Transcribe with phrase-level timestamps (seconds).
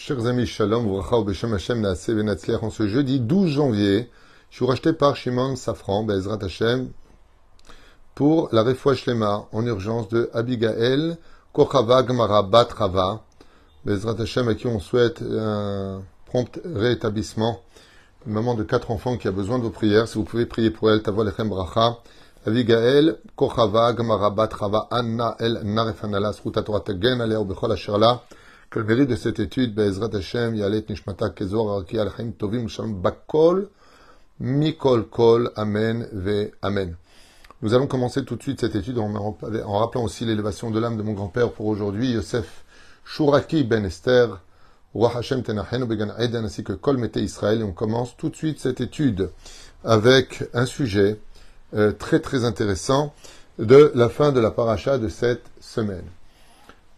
[0.00, 0.86] Chers amis, shalom,
[1.24, 4.08] beshem Hashem en ce jeudi 12 janvier,
[4.48, 6.90] je suis racheté par Shimon Safran, Bezrat Hashem,
[8.14, 11.16] pour la refoua shlema en urgence de Abigail
[11.52, 13.24] Kochava Gmara Bat Rava,
[13.84, 17.60] Bezrat Hashem à qui on souhaite un prompt rétablissement,
[18.24, 20.70] une maman de quatre enfants qui a besoin de vos prières, si vous pouvez prier
[20.70, 21.98] pour elle, Tavo Lechem Bracha,
[22.46, 28.22] Abigail Kochava Gmara Bat Rava, Anna El Narefanala, Sruta Torah Tegen, Alea Ubechol Asherla,
[28.70, 29.74] que le mérite de cette étude,
[32.38, 33.68] Tovim Bakol,
[34.40, 36.96] Mikol Kol, Amen Ve Amen.
[37.62, 39.36] Nous allons commencer tout de suite cette étude en,
[39.78, 42.64] rappelant aussi l'élévation de l'âme de mon grand-père pour aujourd'hui, Yosef
[43.04, 44.40] Shuraki Ben Esther,
[44.94, 47.60] Roi Hashem Tenachen Began Eden, ainsi que Kol Mete Israël.
[47.60, 49.30] Et on commence tout de suite cette étude
[49.82, 51.18] avec un sujet
[51.74, 53.12] euh, très très intéressant
[53.58, 56.04] de la fin de la paracha de cette semaine.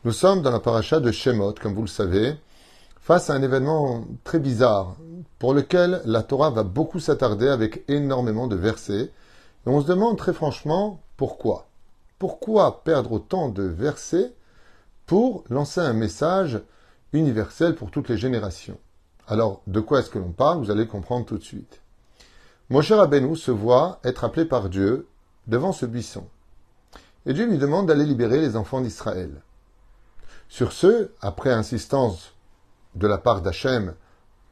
[0.02, 2.34] Nous sommes dans la paracha de Shemot, comme vous le savez,
[3.02, 4.96] face à un événement très bizarre
[5.38, 9.10] pour lequel la Torah va beaucoup s'attarder avec énormément de versets.
[9.66, 11.66] Et on se demande très franchement pourquoi.
[12.18, 14.32] Pourquoi perdre autant de versets
[15.04, 16.62] pour lancer un message
[17.12, 18.78] universel pour toutes les générations?
[19.28, 20.60] Alors, de quoi est-ce que l'on parle?
[20.60, 21.82] Vous allez comprendre tout de suite.
[22.70, 25.08] Moshe Rabbeinu se voit être appelé par Dieu
[25.46, 26.24] devant ce buisson.
[27.26, 29.42] Et Dieu lui demande d'aller libérer les enfants d'Israël.
[30.50, 32.34] Sur ce, après insistance
[32.96, 33.94] de la part d'Hachem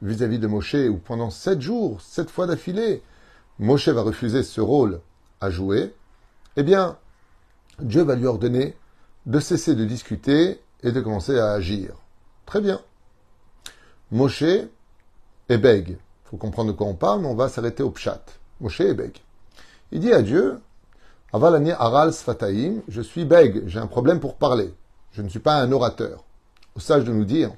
[0.01, 3.03] vis-à-vis de Moshe, où pendant sept jours, sept fois d'affilée,
[3.59, 5.01] Moshe va refuser ce rôle
[5.41, 5.93] à jouer,
[6.55, 6.97] eh bien,
[7.79, 8.77] Dieu va lui ordonner
[9.25, 11.95] de cesser de discuter et de commencer à agir.
[12.45, 12.79] Très bien.
[14.09, 15.97] Moshe est bègue.
[15.99, 18.23] Il faut comprendre de quoi on parle, mais on va s'arrêter au pshat.
[18.61, 19.17] Moshe est bègue.
[19.91, 20.61] Il dit à Dieu,
[21.33, 24.73] Avalani aral sfataim, je suis bègue, j'ai un problème pour parler.
[25.11, 26.23] Je ne suis pas un orateur.
[26.75, 27.51] Au sage de nous dire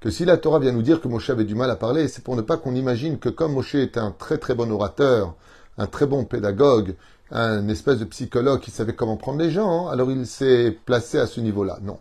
[0.00, 2.22] que si la Torah vient nous dire que Moshe avait du mal à parler, c'est
[2.22, 5.34] pour ne pas qu'on imagine que comme Moshe est un très très bon orateur,
[5.76, 6.94] un très bon pédagogue,
[7.30, 11.26] un espèce de psychologue qui savait comment prendre les gens, alors il s'est placé à
[11.26, 11.78] ce niveau-là.
[11.82, 11.98] Non.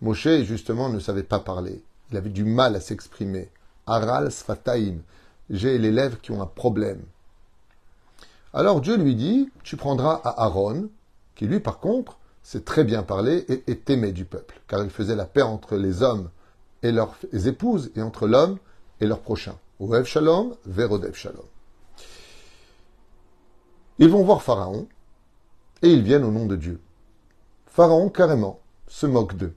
[0.00, 1.82] Moshe, justement, ne savait pas parler.
[2.10, 3.48] Il avait du mal à s'exprimer.
[3.86, 4.98] Aral sfataim.
[5.50, 7.02] J'ai les lèvres qui ont un problème.
[8.52, 10.88] Alors Dieu lui dit, tu prendras à Aaron,
[11.34, 14.90] qui lui, par contre, c'est très bien parler et est aimé du peuple, car il
[14.90, 16.30] faisait la paix entre les hommes
[16.82, 18.58] et leurs épouses, et entre l'homme
[19.00, 19.56] et leur prochain.
[20.04, 21.44] Shalom, Verodev Shalom.
[23.98, 24.88] Ils vont voir Pharaon,
[25.82, 26.80] et ils viennent au nom de Dieu.
[27.66, 29.54] Pharaon, carrément, se moque d'eux.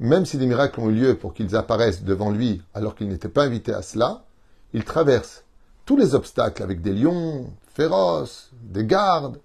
[0.00, 3.28] Même si des miracles ont eu lieu pour qu'ils apparaissent devant lui alors qu'ils n'étaient
[3.28, 4.24] pas invités à cela,
[4.72, 5.44] il traverse
[5.84, 9.40] tous les obstacles avec des lions féroces, des gardes.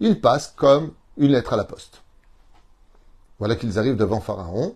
[0.00, 2.02] Il passe comme une lettre à la poste.
[3.38, 4.74] Voilà qu'ils arrivent devant Pharaon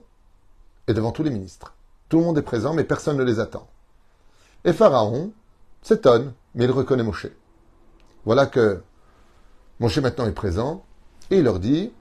[0.87, 1.75] et devant tous les ministres.
[2.09, 3.69] Tout le monde est présent, mais personne ne les attend.
[4.65, 5.33] Et Pharaon
[5.83, 7.29] s'étonne, mais il reconnaît Moshe.
[8.25, 8.83] Voilà que
[9.79, 10.85] Moshe maintenant est présent,
[11.31, 11.93] et il leur dit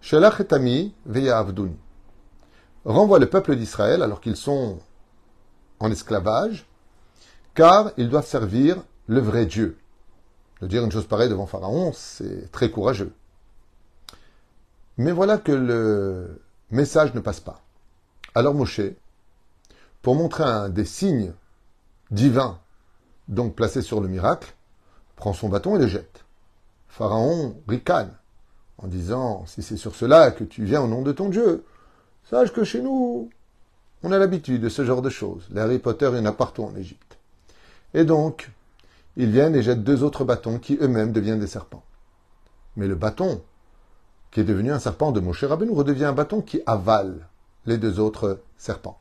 [0.00, 0.40] Shelach
[1.06, 1.76] veya avduni.
[2.84, 4.78] Renvoie le peuple d'Israël alors qu'ils sont
[5.80, 6.66] en esclavage,
[7.54, 9.78] car ils doivent servir le vrai Dieu.
[10.60, 13.12] De dire une chose pareille devant Pharaon, c'est très courageux.
[14.96, 17.60] Mais voilà que le message ne passe pas.
[18.34, 18.80] Alors Moshe,
[20.02, 21.32] pour montrer un des signes
[22.10, 22.60] divins,
[23.28, 24.54] donc placés sur le miracle,
[25.16, 26.24] prend son bâton et le jette.
[26.88, 28.14] Pharaon ricane
[28.78, 31.64] en disant Si c'est sur cela que tu viens au nom de ton Dieu,
[32.24, 33.30] sache que chez nous,
[34.02, 35.48] on a l'habitude de ce genre de choses.
[35.50, 37.18] Les Harry Potter, il y en a partout en Égypte.
[37.94, 38.50] Et donc,
[39.16, 41.84] ils viennent et jettent deux autres bâtons qui eux-mêmes deviennent des serpents.
[42.76, 43.42] Mais le bâton
[44.34, 47.28] qui est devenu un serpent de Moshe Rabbeinu, redevient un bâton qui avale
[47.66, 48.98] les deux autres serpents.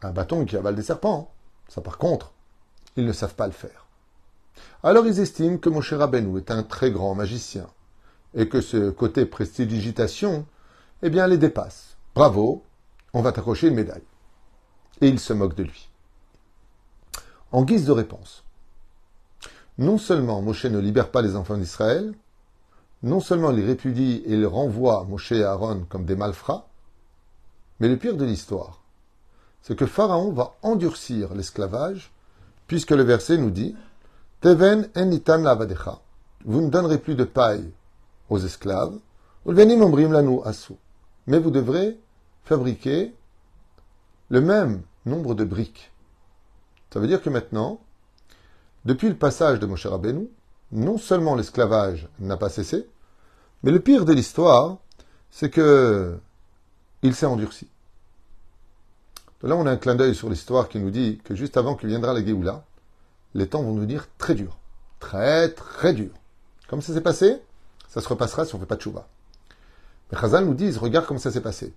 [0.00, 1.32] Un bâton qui avale des serpents,
[1.68, 2.32] ça par contre,
[2.96, 3.86] ils ne savent pas le faire.
[4.84, 7.66] Alors ils estiment que Moshe Rabbeinu est un très grand magicien
[8.34, 10.46] et que ce côté prestidigitation,
[11.02, 11.96] eh bien, les dépasse.
[12.14, 12.62] Bravo,
[13.12, 14.06] on va t'accrocher une médaille.
[15.00, 15.88] Et ils se moquent de lui.
[17.50, 18.44] En guise de réponse,
[19.78, 22.14] non seulement Moshe ne libère pas les enfants d'Israël,
[23.02, 26.66] non seulement il répudie et il renvoie Moshe et Aaron comme des malfrats,
[27.80, 28.80] mais le pire de l'histoire,
[29.62, 32.12] c'est que Pharaon va endurcir l'esclavage,
[32.66, 33.74] puisque le verset nous dit
[34.40, 36.00] Teven enitan lavadecha.
[36.44, 37.70] Vous ne donnerez plus de paille
[38.30, 38.98] aux esclaves.
[39.44, 39.64] Mais
[41.38, 41.98] vous devrez
[42.44, 43.14] fabriquer
[44.28, 45.90] le même nombre de briques.
[46.92, 47.80] Ça veut dire que maintenant,
[48.84, 50.28] depuis le passage de Moshe Rabbeinu,
[50.72, 52.86] non seulement l'esclavage n'a pas cessé,
[53.62, 54.78] mais le pire de l'histoire,
[55.30, 56.18] c'est que
[57.02, 57.68] il s'est endurci.
[59.42, 61.86] là, on a un clin d'œil sur l'histoire qui nous dit que juste avant que
[61.86, 62.64] viendra la Géoula,
[63.34, 64.58] les temps vont devenir très durs.
[64.98, 66.14] Très, très durs.
[66.68, 67.40] Comme ça s'est passé,
[67.88, 69.08] ça se repassera si on ne fait pas de chouva.
[70.10, 71.74] Mais Chazal nous dit, regarde comment ça s'est passé.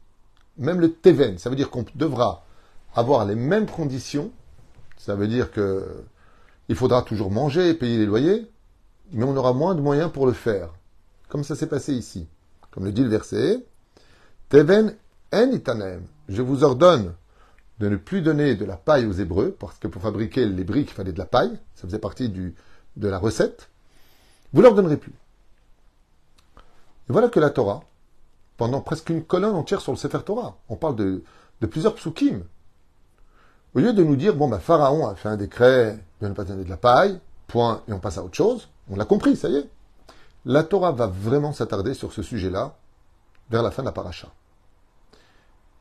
[0.58, 2.46] Même le Teven, ça veut dire qu'on devra
[2.96, 4.32] avoir les mêmes conditions.
[4.98, 6.04] Ça veut dire que
[6.70, 8.50] il faudra toujours manger, payer les loyers,
[9.12, 10.70] mais on aura moins de moyens pour le faire.
[11.30, 12.28] Comme ça s'est passé ici.
[12.72, 13.66] Comme le dit le verset,
[14.50, 14.96] Teven
[15.32, 16.04] en itanem.
[16.30, 17.14] Je vous ordonne
[17.80, 20.92] de ne plus donner de la paille aux Hébreux, parce que pour fabriquer les briques,
[20.92, 21.60] il fallait de la paille.
[21.76, 22.54] Ça faisait partie de
[23.08, 23.70] la recette.
[24.54, 25.14] Vous leur donnerez plus.
[27.10, 27.84] Et voilà que la Torah,
[28.58, 31.24] pendant presque une colonne entière sur le Sefer Torah, on parle de,
[31.62, 32.44] de plusieurs psukim,
[33.76, 36.44] au lieu de nous dire, bon, bah, Pharaon a fait un décret de ne pas
[36.44, 39.50] donner de la paille, point, et on passe à autre chose, on l'a compris, ça
[39.50, 39.70] y est.
[40.46, 42.78] La Torah va vraiment s'attarder sur ce sujet-là
[43.50, 44.30] vers la fin de la paracha.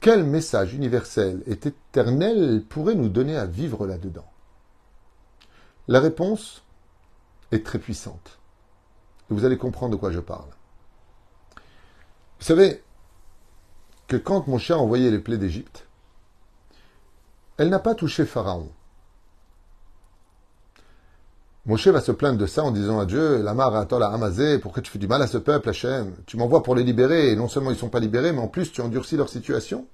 [0.01, 4.29] Quel message universel et éternel pourrait nous donner à vivre là-dedans?
[5.89, 6.63] La réponse
[7.51, 8.39] est très puissante.
[9.29, 10.51] Vous allez comprendre de quoi je parle.
[12.39, 12.83] Vous savez
[14.09, 15.87] que quand mon a envoyé les plaies d'Égypte,
[17.57, 18.69] elle n'a pas touché Pharaon.
[21.65, 24.91] Moshe va se plaindre de ça en disant à Dieu, Lamar Atol Amazé, pourquoi tu
[24.91, 26.13] fais du mal à ce peuple, Hachem?
[26.27, 28.49] Tu m'envoies pour les libérer, et non seulement ils ne sont pas libérés, mais en
[28.49, 29.87] plus tu endurcis leur situation.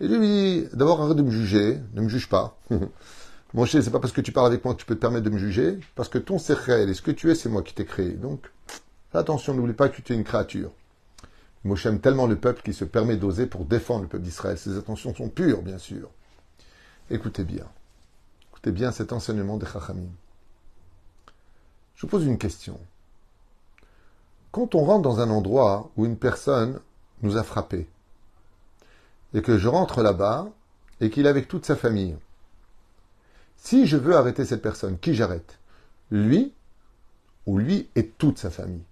[0.00, 2.56] Et lui d'abord arrête de me juger, ne me juge pas.
[3.54, 5.30] Moshe, c'est pas parce que tu parles avec moi que tu peux te permettre de
[5.30, 7.84] me juger, parce que ton Sechel et ce que tu es, c'est moi qui t'ai
[7.84, 8.10] créé.
[8.10, 8.48] Donc,
[9.12, 10.70] attention, n'oublie pas que tu es une créature.
[11.64, 14.56] Moshe aime tellement le peuple qu'il se permet d'oser pour défendre le peuple d'Israël.
[14.56, 16.08] Ses intentions sont pures, bien sûr.
[17.10, 17.66] Écoutez bien.
[18.52, 20.10] Écoutez bien cet enseignement des Chachamim.
[22.02, 22.80] Je pose une question.
[24.50, 26.80] Quand on rentre dans un endroit où une personne
[27.22, 27.86] nous a frappé,
[29.34, 30.48] et que je rentre là-bas,
[31.00, 32.16] et qu'il est avec toute sa famille,
[33.56, 35.60] si je veux arrêter cette personne, qui j'arrête?
[36.10, 36.52] Lui
[37.46, 38.82] ou lui et toute sa famille?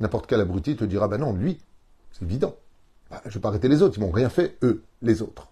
[0.00, 1.60] N'importe quel abruti te dira, ben non, lui,
[2.10, 2.56] c'est évident.
[3.10, 5.46] Bah, je ne vais pas arrêter les autres, ils m'ont rien fait, eux, les autres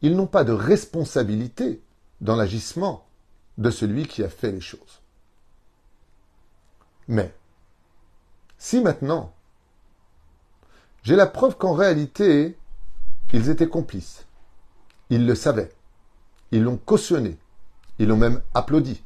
[0.00, 1.80] ils n'ont pas de responsabilité
[2.22, 3.06] dans l'agissement
[3.58, 5.01] de celui qui a fait les choses.
[7.08, 7.34] Mais,
[8.58, 9.32] si maintenant,
[11.02, 12.56] j'ai la preuve qu'en réalité,
[13.32, 14.26] ils étaient complices,
[15.10, 15.72] ils le savaient,
[16.52, 17.38] ils l'ont cautionné,
[17.98, 19.02] ils l'ont même applaudi,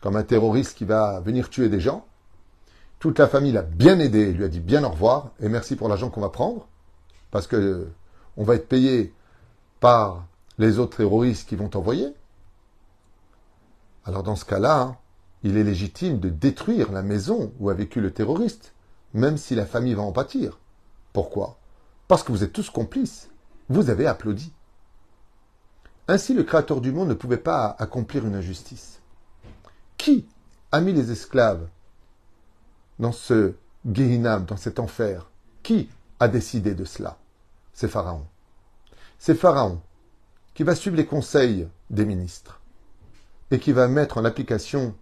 [0.00, 2.06] comme un terroriste qui va venir tuer des gens,
[2.98, 5.88] toute la famille l'a bien aidé, lui a dit bien au revoir et merci pour
[5.88, 6.68] l'argent qu'on va prendre,
[7.30, 7.88] parce que
[8.36, 9.12] on va être payé
[9.80, 10.26] par
[10.58, 12.14] les autres terroristes qui vont envoyer,
[14.04, 14.96] alors dans ce cas-là,
[15.44, 18.74] il est légitime de détruire la maison où a vécu le terroriste,
[19.12, 20.58] même si la famille va en pâtir.
[21.12, 21.60] Pourquoi?
[22.08, 23.30] Parce que vous êtes tous complices.
[23.68, 24.52] Vous avez applaudi.
[26.08, 29.00] Ainsi, le Créateur du monde ne pouvait pas accomplir une injustice.
[29.96, 30.26] Qui
[30.72, 31.68] a mis les esclaves
[32.98, 33.54] dans ce
[33.90, 35.30] Gehinam, dans cet enfer?
[35.62, 35.88] Qui
[36.18, 37.18] a décidé de cela?
[37.72, 38.26] C'est Pharaon
[39.24, 39.80] c'est Pharaon
[40.52, 42.60] qui va suivre les conseils des ministres
[43.50, 44.94] et qui va mettre en application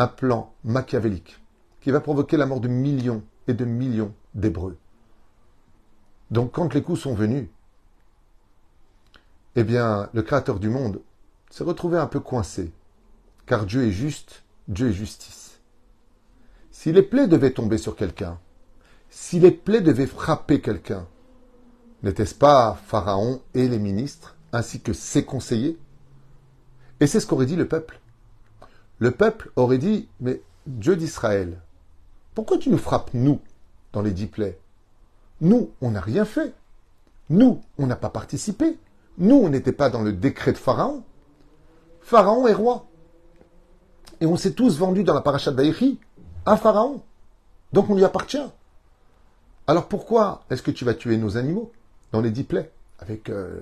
[0.00, 1.40] un plan machiavélique
[1.80, 4.76] qui va provoquer la mort de millions et de millions d'Hébreux.
[6.30, 7.48] Donc quand les coups sont venus,
[9.56, 11.00] eh bien, le Créateur du monde
[11.50, 12.72] s'est retrouvé un peu coincé,
[13.46, 15.60] car Dieu est juste, Dieu est justice.
[16.70, 18.38] Si les plaies devaient tomber sur quelqu'un,
[19.08, 21.06] si les plaies devaient frapper quelqu'un,
[22.02, 25.78] N'était-ce pas Pharaon et les ministres, ainsi que ses conseillers?
[26.98, 28.00] Et c'est ce qu'aurait dit le peuple.
[29.00, 31.60] Le peuple aurait dit, mais Dieu d'Israël,
[32.34, 33.40] pourquoi tu nous frappes, nous,
[33.92, 34.58] dans les dix plaies?
[35.40, 36.54] Nous, on n'a rien fait.
[37.30, 38.78] Nous, on n'a pas participé.
[39.16, 41.02] Nous, on n'était pas dans le décret de Pharaon.
[42.02, 42.86] Pharaon est roi.
[44.20, 45.98] Et on s'est tous vendus dans la paracha d'Aïri
[46.44, 47.02] à Pharaon.
[47.72, 48.38] Donc on lui appartient.
[49.66, 51.72] Alors pourquoi est-ce que tu vas tuer nos animaux
[52.12, 53.60] dans les dix plaies, avec euh,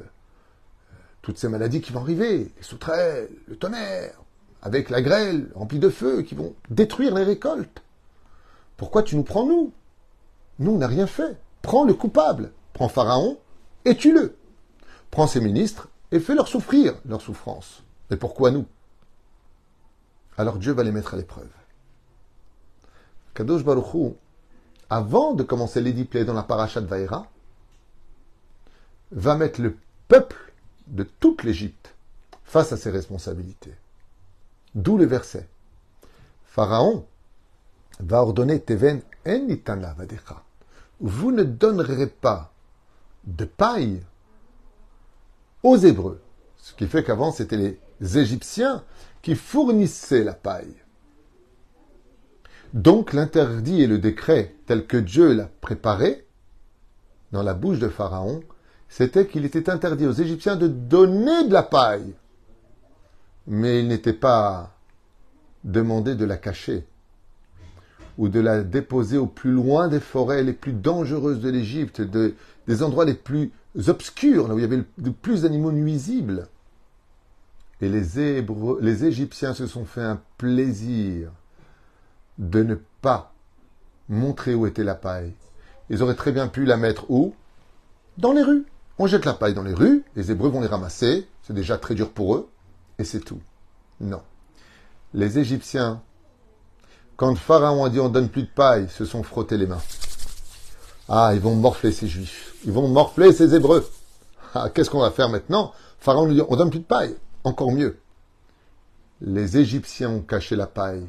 [1.22, 4.18] toutes ces maladies qui vont arriver, les sauterelles, le tonnerre,
[4.62, 7.82] avec la grêle remplie de feu qui vont détruire les récoltes.
[8.76, 9.72] Pourquoi tu nous prends nous?
[10.58, 11.36] Nous, on n'a rien fait.
[11.62, 12.52] Prends le coupable.
[12.72, 13.38] Prends Pharaon
[13.84, 14.36] et tue-le.
[15.10, 17.82] Prends ses ministres et fais-leur souffrir leur souffrance.
[18.10, 18.66] Mais pourquoi nous?
[20.36, 21.48] Alors Dieu va les mettre à l'épreuve.
[23.34, 24.16] Kadosh Baruchou,
[24.90, 27.26] avant de commencer plaies dans la paracha de Vaïra,
[29.10, 29.76] va mettre le
[30.08, 30.52] peuple
[30.86, 31.94] de toute l'Égypte
[32.44, 33.74] face à ses responsabilités.
[34.74, 35.48] D'où le verset.
[36.44, 37.06] Pharaon
[38.00, 40.42] va ordonner Teven en Vadecha.
[41.00, 42.52] Vous ne donnerez pas
[43.24, 44.02] de paille
[45.62, 46.20] aux Hébreux.
[46.56, 48.84] Ce qui fait qu'avant, c'était les Égyptiens
[49.22, 50.74] qui fournissaient la paille.
[52.74, 56.26] Donc l'interdit et le décret tel que Dieu l'a préparé
[57.32, 58.40] dans la bouche de Pharaon,
[58.88, 62.14] c'était qu'il était interdit aux Égyptiens de donner de la paille.
[63.48, 64.76] Mais il n'était pas
[65.64, 66.86] demandé de la cacher
[68.18, 72.82] ou de la déposer au plus loin des forêts les plus dangereuses de l'Égypte, des
[72.82, 73.52] endroits les plus
[73.86, 76.48] obscurs, là où il y avait le plus d'animaux nuisibles.
[77.80, 78.42] Et les,
[78.80, 81.30] les Égyptiens se sont fait un plaisir
[82.38, 83.32] de ne pas
[84.08, 85.32] montrer où était la paille.
[85.90, 87.34] Ils auraient très bien pu la mettre où?
[88.18, 88.66] Dans les rues.
[88.98, 91.94] On jette la paille dans les rues, les Hébreux vont les ramasser, c'est déjà très
[91.94, 92.48] dur pour eux,
[92.98, 93.40] et c'est tout.
[94.00, 94.22] Non.
[95.14, 96.02] Les Égyptiens,
[97.16, 99.82] quand Pharaon a dit on donne plus de paille, se sont frottés les mains.
[101.08, 102.54] Ah, ils vont morfler ces Juifs.
[102.64, 103.88] Ils vont morfler ces Hébreux.
[104.54, 105.72] Ah, qu'est-ce qu'on va faire maintenant?
[105.98, 107.16] Pharaon nous dit on donne plus de paille.
[107.44, 107.98] Encore mieux.
[109.20, 111.06] Les Égyptiens ont caché la paille.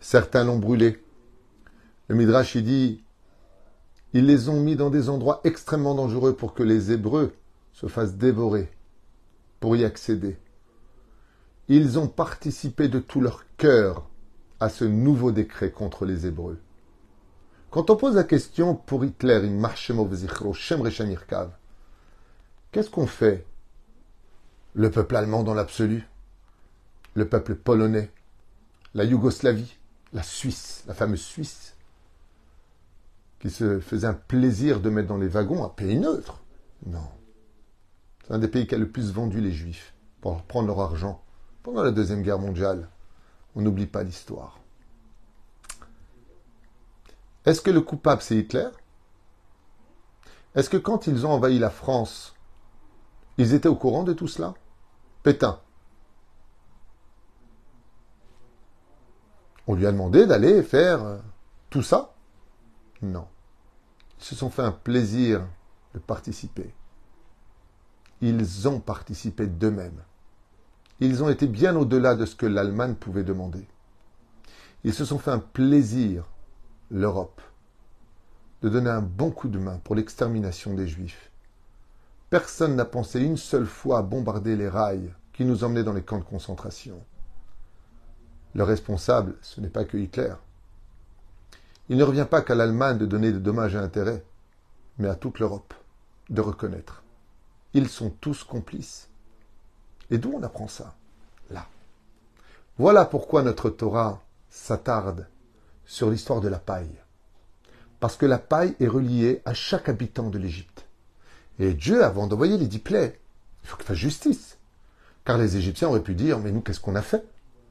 [0.00, 1.02] Certains l'ont brûlée.
[2.08, 3.02] Le Midrash il dit
[4.12, 7.32] ils les ont mis dans des endroits extrêmement dangereux pour que les Hébreux
[7.72, 8.68] se fassent dévorer
[9.60, 10.36] pour y accéder.
[11.72, 14.10] Ils ont participé de tout leur cœur
[14.58, 16.60] à ce nouveau décret contre les Hébreux.
[17.70, 19.48] Quand on pose la question pour Hitler,
[22.72, 23.46] qu'est-ce qu'on fait?
[24.74, 26.08] Le peuple allemand dans l'absolu?
[27.14, 28.10] Le peuple polonais?
[28.94, 29.76] La Yougoslavie?
[30.12, 30.82] La Suisse?
[30.88, 31.76] La fameuse Suisse?
[33.38, 36.42] Qui se faisait un plaisir de mettre dans les wagons un pays neutre?
[36.84, 37.06] Non.
[38.26, 41.22] C'est un des pays qui a le plus vendu les juifs pour prendre leur argent
[41.62, 42.88] pendant la Deuxième Guerre mondiale.
[43.54, 44.58] On n'oublie pas l'histoire.
[47.44, 48.68] Est-ce que le coupable, c'est Hitler?
[50.54, 52.34] Est-ce que quand ils ont envahi la France,
[53.38, 54.54] ils étaient au courant de tout cela?
[55.22, 55.60] Pétain.
[59.66, 61.18] On lui a demandé d'aller faire euh,
[61.70, 62.14] tout ça?
[63.02, 63.28] Non.
[64.18, 65.46] Ils se sont fait un plaisir
[65.94, 66.74] de participer.
[68.20, 70.02] Ils ont participé d'eux-mêmes.
[71.00, 73.66] Ils ont été bien au-delà de ce que l'Allemagne pouvait demander.
[74.84, 76.24] Ils se sont fait un plaisir,
[76.90, 77.40] l'Europe,
[78.62, 81.30] de donner un bon coup de main pour l'extermination des Juifs.
[82.28, 86.02] Personne n'a pensé une seule fois à bombarder les rails qui nous emmenaient dans les
[86.02, 87.02] camps de concentration.
[88.54, 90.34] Le responsable, ce n'est pas que Hitler,
[91.90, 94.24] il ne revient pas qu'à l'Allemagne de donner des dommages et intérêts,
[94.98, 95.74] mais à toute l'Europe
[96.28, 97.02] de reconnaître.
[97.74, 99.09] Ils sont tous complices.
[100.10, 100.94] Et d'où on apprend ça
[101.50, 101.66] Là.
[102.78, 105.26] Voilà pourquoi notre Torah s'attarde
[105.86, 107.00] sur l'histoire de la paille.
[108.00, 110.86] Parce que la paille est reliée à chaque habitant de l'Égypte.
[111.58, 113.20] Et Dieu, avant d'envoyer les dix plaies,
[113.62, 114.56] il faut qu'il fasse justice.
[115.24, 117.24] Car les Égyptiens auraient pu dire, mais nous, qu'est-ce qu'on a fait?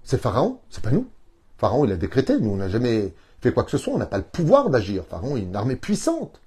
[0.03, 1.09] C'est Pharaon, c'est pas nous.
[1.57, 4.05] Pharaon, il a décrété, nous, on n'a jamais fait quoi que ce soit, on n'a
[4.05, 5.03] pas le pouvoir d'agir.
[5.05, 6.39] Pharaon est une armée puissante.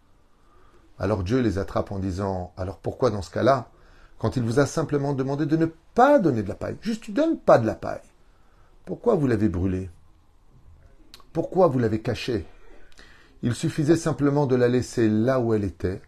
[0.98, 3.68] Alors Dieu les attrape en disant, alors pourquoi dans ce cas-là,
[4.22, 7.10] quand il vous a simplement demandé de ne pas donner de la paille, juste tu
[7.10, 7.98] donnes pas de la paille,
[8.86, 9.90] pourquoi vous l'avez brûlée
[11.32, 12.46] Pourquoi vous l'avez cachée?
[13.42, 16.00] Il suffisait simplement de la laisser là où elle était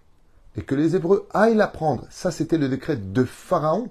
[0.54, 2.06] et que les Hébreux aillent la prendre.
[2.08, 3.90] Ça, c'était le décret de Pharaon.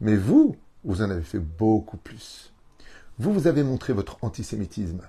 [0.00, 2.52] Mais vous, vous en avez fait beaucoup plus.
[3.20, 5.02] Vous, vous avez montré votre antisémitisme.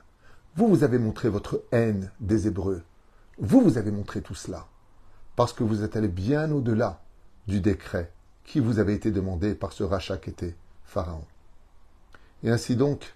[0.56, 2.84] Vous, vous avez montré votre haine des Hébreux.
[3.40, 4.68] Vous, vous avez montré tout cela.
[5.36, 7.02] Parce que vous êtes allé bien au-delà
[7.48, 8.12] du décret
[8.46, 11.26] qui vous avait été demandé par ce rachat qu'était Pharaon.
[12.44, 13.16] Et ainsi donc,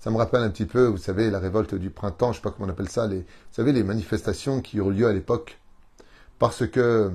[0.00, 2.42] ça me rappelle un petit peu, vous savez, la révolte du printemps, je ne sais
[2.42, 5.58] pas comment on appelle ça, les, vous savez, les manifestations qui eurent lieu à l'époque.
[6.38, 7.10] Parce que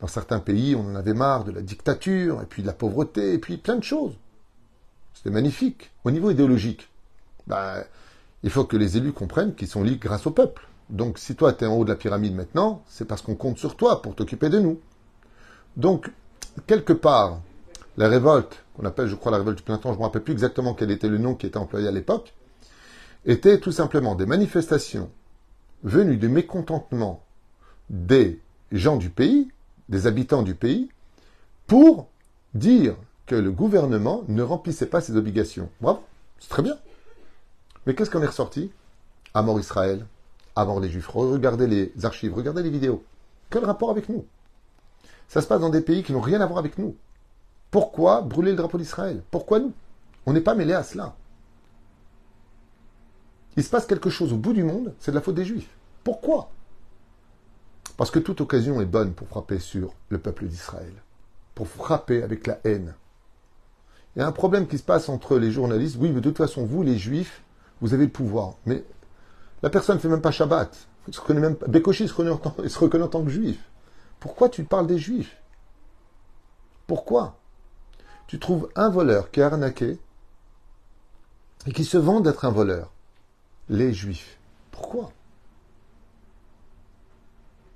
[0.00, 3.34] dans certains pays, on en avait marre de la dictature, et puis de la pauvreté,
[3.34, 4.18] et puis plein de choses.
[5.14, 5.92] C'était magnifique.
[6.04, 6.88] Au niveau idéologique,
[7.46, 7.84] ben,
[8.42, 10.66] il faut que les élus comprennent qu'ils sont liés grâce au peuple.
[10.90, 13.58] Donc si toi tu es en haut de la pyramide maintenant, c'est parce qu'on compte
[13.58, 14.80] sur toi pour t'occuper de nous.
[15.76, 16.10] Donc,
[16.66, 17.40] quelque part,
[17.96, 20.32] la révolte, qu'on appelle je crois la révolte du printemps, je ne me rappelle plus
[20.32, 22.32] exactement quel était le nom qui était employé à l'époque,
[23.24, 25.10] était tout simplement des manifestations
[25.84, 27.22] venues du mécontentement
[27.90, 28.40] des
[28.70, 29.50] gens du pays,
[29.88, 30.88] des habitants du pays,
[31.66, 32.08] pour
[32.54, 35.70] dire que le gouvernement ne remplissait pas ses obligations.
[35.80, 36.00] Bravo,
[36.38, 36.76] c'est très bien.
[37.86, 38.70] Mais qu'est-ce qu'on est ressorti?
[39.34, 40.06] À mort Israël,
[40.56, 41.08] mort les Juifs.
[41.08, 43.02] Regardez les archives, regardez les vidéos.
[43.50, 44.24] Quel rapport avec nous?
[45.32, 46.94] Ça se passe dans des pays qui n'ont rien à voir avec nous.
[47.70, 49.22] Pourquoi brûler le drapeau d'Israël?
[49.30, 49.72] Pourquoi nous?
[50.26, 51.16] On n'est pas mêlés à cela.
[53.56, 55.70] Il se passe quelque chose au bout du monde, c'est de la faute des Juifs.
[56.04, 56.50] Pourquoi?
[57.96, 60.92] Parce que toute occasion est bonne pour frapper sur le peuple d'Israël,
[61.54, 62.94] pour frapper avec la haine.
[64.14, 65.96] Il y a un problème qui se passe entre les journalistes.
[65.98, 67.42] Oui, mais de toute façon, vous, les juifs,
[67.80, 68.56] vous avez le pouvoir.
[68.66, 68.84] Mais
[69.62, 70.76] la personne ne fait même pas Shabbat.
[71.08, 73.58] Il se reconnaît en tant que juif.
[74.22, 75.36] Pourquoi tu parles des juifs?
[76.86, 77.40] Pourquoi?
[78.28, 79.98] Tu trouves un voleur qui est arnaqué
[81.66, 82.92] et qui se vend d'être un voleur.
[83.68, 84.38] Les juifs.
[84.70, 85.10] Pourquoi?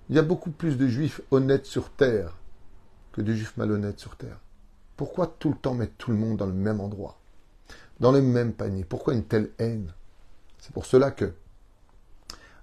[0.08, 2.36] Il y a beaucoup plus de juifs honnêtes sur terre
[3.10, 4.38] que de juifs malhonnêtes sur terre.
[4.96, 7.18] Pourquoi tout le temps mettre tout le monde dans le même endroit?
[7.98, 9.92] Dans le même panier Pourquoi une telle haine?
[10.60, 11.34] C'est pour cela que,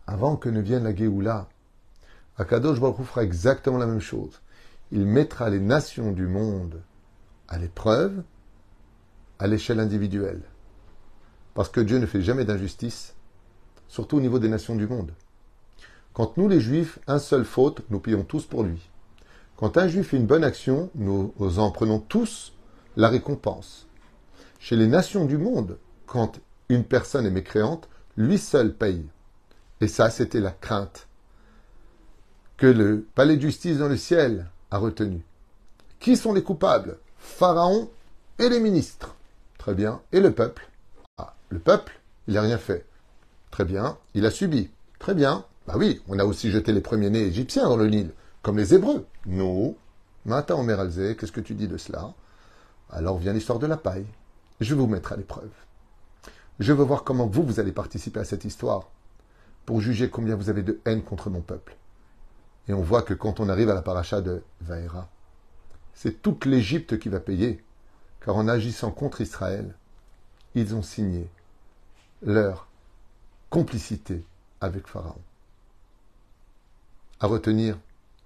[0.07, 1.49] avant que ne vienne la Géoula,
[2.37, 4.41] Akadosh Baruch fera exactement la même chose.
[4.91, 6.81] Il mettra les nations du monde
[7.47, 8.23] à l'épreuve
[9.39, 10.41] à l'échelle individuelle.
[11.53, 13.13] Parce que Dieu ne fait jamais d'injustice,
[13.87, 15.11] surtout au niveau des nations du monde.
[16.13, 18.89] Quand nous, les Juifs, un seul faute, nous payons tous pour lui.
[19.57, 22.53] Quand un Juif fait une bonne action, nous en prenons tous
[22.95, 23.87] la récompense.
[24.59, 29.05] Chez les nations du monde, quand une personne est mécréante, lui seul paye.
[29.81, 31.07] Et ça, c'était la crainte
[32.57, 35.23] que le palais de justice dans le ciel a retenu.
[35.99, 36.97] Qui sont les coupables?
[37.17, 37.89] Pharaon
[38.39, 39.15] et les ministres.
[39.57, 40.01] Très bien.
[40.11, 40.69] Et le peuple?
[41.17, 42.85] Ah, Le peuple, il n'a rien fait.
[43.51, 43.97] Très bien.
[44.13, 44.69] Il a subi.
[44.99, 45.45] Très bien.
[45.67, 49.05] Bah oui, on a aussi jeté les premiers-nés égyptiens dans le Nil, comme les Hébreux.
[49.25, 49.75] Non.
[50.25, 52.13] Maintenant, Omeralzé, qu'est-ce que tu dis de cela?
[52.89, 54.05] Alors vient l'histoire de la paille.
[54.59, 55.51] Je vous mettre à l'épreuve.
[56.59, 58.89] Je veux voir comment vous, vous allez participer à cette histoire
[59.65, 61.75] pour juger combien vous avez de haine contre mon peuple.
[62.67, 65.09] Et on voit que quand on arrive à la paracha de Vaera,
[65.93, 67.63] c'est toute l'Égypte qui va payer,
[68.21, 69.75] car en agissant contre Israël,
[70.55, 71.29] ils ont signé
[72.21, 72.67] leur
[73.49, 74.23] complicité
[74.61, 75.21] avec Pharaon.
[77.19, 77.77] À retenir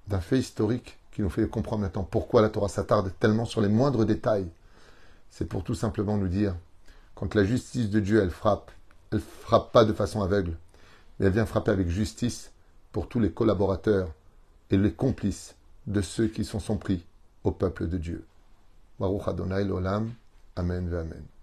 [0.08, 3.70] d'un fait historique qui nous fait comprendre maintenant pourquoi la Torah s'attarde tellement sur les
[3.70, 4.48] moindres détails,
[5.30, 6.56] c'est pour tout simplement nous dire,
[7.16, 8.72] quand la justice de Dieu, elle frappe,
[9.12, 10.56] elle frappe pas de façon aveugle,
[11.20, 12.52] mais elle vient frapper avec justice
[12.92, 14.10] pour tous les collaborateurs
[14.70, 17.06] et les complices de ceux qui sont son prix
[17.44, 18.26] au peuple de Dieu.
[19.00, 20.12] Baruch Adonai l'olam.
[20.56, 21.37] Amen ve Amen.